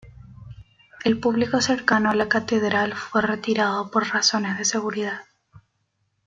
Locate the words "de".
4.57-4.65